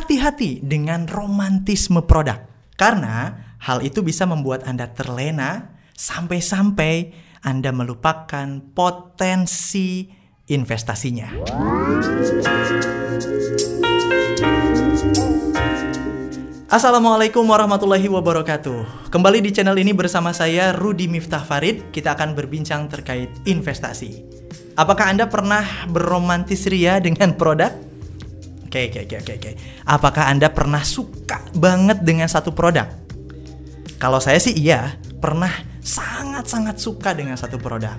[0.00, 2.40] hati-hati dengan romantisme produk.
[2.80, 7.12] Karena hal itu bisa membuat Anda terlena sampai-sampai
[7.44, 10.08] Anda melupakan potensi
[10.48, 11.44] investasinya.
[16.70, 19.12] Assalamualaikum warahmatullahi wabarakatuh.
[19.12, 21.92] Kembali di channel ini bersama saya Rudi Miftah Farid.
[21.92, 24.24] Kita akan berbincang terkait investasi.
[24.80, 27.89] Apakah Anda pernah berromantis ria dengan produk?
[28.70, 29.52] Oke, oke, oke, oke, oke.
[29.82, 32.86] Apakah Anda pernah suka banget dengan satu produk?
[33.98, 35.50] Kalau saya sih iya, pernah
[35.82, 37.98] sangat-sangat suka dengan satu produk.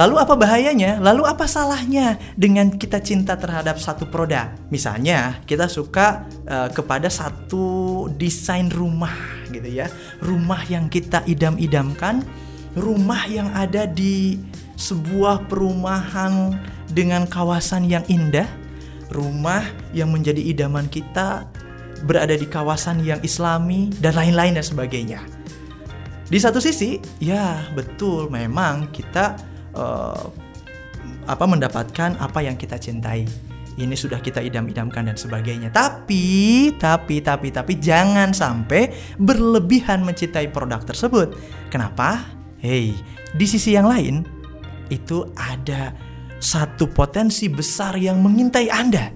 [0.00, 1.04] Lalu apa bahayanya?
[1.04, 4.56] Lalu apa salahnya dengan kita cinta terhadap satu produk?
[4.72, 9.12] Misalnya, kita suka uh, kepada satu desain rumah
[9.52, 9.92] gitu ya.
[10.24, 12.24] Rumah yang kita idam-idamkan,
[12.72, 14.40] rumah yang ada di
[14.80, 16.56] sebuah perumahan
[16.88, 18.63] dengan kawasan yang indah,
[19.12, 21.48] rumah yang menjadi idaman kita
[22.04, 25.20] berada di kawasan yang islami dan lain-lain dan sebagainya.
[26.28, 29.36] Di satu sisi, ya betul memang kita
[29.76, 30.24] uh,
[31.24, 33.24] apa mendapatkan apa yang kita cintai.
[33.74, 35.74] Ini sudah kita idam-idamkan dan sebagainya.
[35.74, 41.34] Tapi, tapi, tapi, tapi jangan sampai berlebihan mencintai produk tersebut.
[41.74, 42.22] Kenapa?
[42.62, 42.94] Hey,
[43.34, 44.22] di sisi yang lain
[44.94, 45.90] itu ada
[46.44, 49.08] satu potensi besar yang mengintai Anda.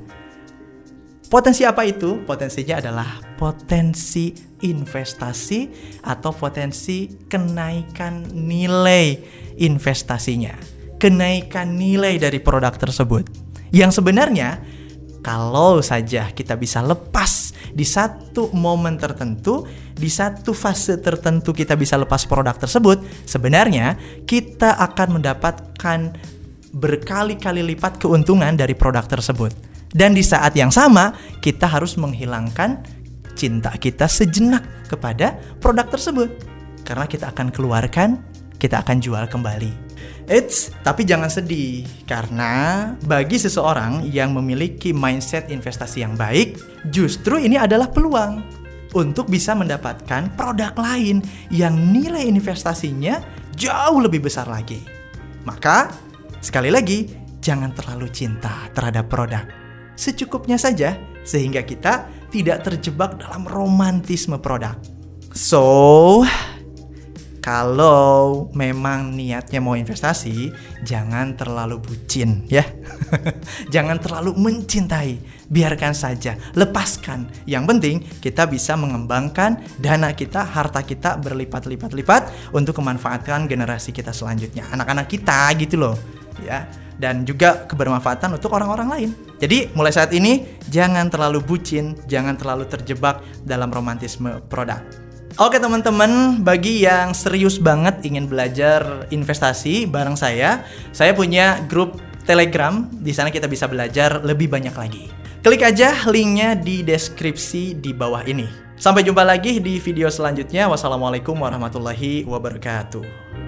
[1.29, 2.25] Potensi apa itu?
[2.25, 4.33] Potensinya adalah potensi
[4.65, 5.69] investasi
[6.09, 9.13] atau potensi kenaikan nilai
[9.61, 10.57] investasinya,
[10.97, 13.29] kenaikan nilai dari produk tersebut.
[13.77, 14.65] Yang sebenarnya
[15.21, 22.01] kalau saja kita bisa lepas di satu momen tertentu, di satu fase tertentu kita bisa
[22.01, 26.17] lepas produk tersebut, sebenarnya kita akan mendapatkan
[26.75, 29.53] berkali-kali lipat keuntungan dari produk tersebut.
[29.89, 32.85] Dan di saat yang sama, kita harus menghilangkan
[33.33, 36.29] cinta kita sejenak kepada produk tersebut.
[36.85, 39.73] Karena kita akan keluarkan kita akan jual kembali.
[40.29, 46.61] Eits, tapi jangan sedih karena bagi seseorang yang memiliki mindset investasi yang baik,
[46.93, 48.45] justru ini adalah peluang
[48.93, 53.25] untuk bisa mendapatkan produk lain yang nilai investasinya
[53.57, 54.85] jauh lebih besar lagi.
[55.49, 55.89] Maka,
[56.39, 59.45] sekali lagi, jangan terlalu cinta terhadap produk.
[59.99, 60.95] Secukupnya saja
[61.27, 64.79] sehingga kita tidak terjebak dalam romantisme produk.
[65.35, 66.25] So,
[67.49, 70.53] kalau memang niatnya mau investasi,
[70.85, 72.61] jangan terlalu bucin ya.
[73.75, 75.17] jangan terlalu mencintai,
[75.49, 77.25] biarkan saja, lepaskan.
[77.49, 84.69] Yang penting kita bisa mengembangkan dana kita, harta kita berlipat-lipat-lipat untuk kemanfaatan generasi kita selanjutnya.
[84.69, 85.97] Anak-anak kita gitu loh,
[86.45, 86.69] ya.
[86.99, 89.11] Dan juga kebermanfaatan untuk orang-orang lain.
[89.39, 94.83] Jadi mulai saat ini jangan terlalu bucin, jangan terlalu terjebak dalam romantisme produk.
[95.39, 102.91] Oke teman-teman, bagi yang serius banget ingin belajar investasi bareng saya, saya punya grup Telegram.
[102.91, 105.07] Di sana kita bisa belajar lebih banyak lagi.
[105.39, 108.51] Klik aja linknya di deskripsi di bawah ini.
[108.75, 110.67] Sampai jumpa lagi di video selanjutnya.
[110.67, 113.48] Wassalamualaikum warahmatullahi wabarakatuh.